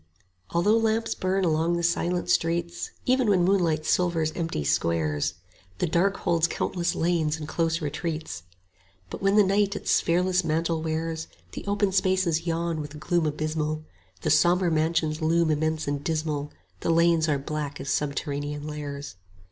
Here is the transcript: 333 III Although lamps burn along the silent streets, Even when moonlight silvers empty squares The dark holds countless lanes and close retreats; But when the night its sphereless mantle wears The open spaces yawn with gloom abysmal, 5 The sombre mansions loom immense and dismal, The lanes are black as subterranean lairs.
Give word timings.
333 0.49 0.57
III 0.57 0.57
Although 0.57 0.83
lamps 0.93 1.13
burn 1.13 1.45
along 1.45 1.77
the 1.77 1.83
silent 1.83 2.27
streets, 2.27 2.89
Even 3.05 3.29
when 3.29 3.43
moonlight 3.43 3.85
silvers 3.85 4.31
empty 4.31 4.63
squares 4.63 5.35
The 5.77 5.85
dark 5.85 6.17
holds 6.17 6.47
countless 6.47 6.95
lanes 6.95 7.37
and 7.37 7.47
close 7.47 7.83
retreats; 7.83 8.41
But 9.11 9.21
when 9.21 9.35
the 9.35 9.43
night 9.43 9.75
its 9.75 9.91
sphereless 9.91 10.43
mantle 10.43 10.81
wears 10.81 11.27
The 11.51 11.63
open 11.67 11.91
spaces 11.91 12.47
yawn 12.47 12.81
with 12.81 12.99
gloom 12.99 13.27
abysmal, 13.27 13.85
5 14.15 14.23
The 14.23 14.31
sombre 14.31 14.71
mansions 14.71 15.21
loom 15.21 15.51
immense 15.51 15.87
and 15.87 16.03
dismal, 16.03 16.51
The 16.79 16.89
lanes 16.89 17.29
are 17.29 17.37
black 17.37 17.79
as 17.79 17.91
subterranean 17.91 18.65
lairs. 18.65 19.17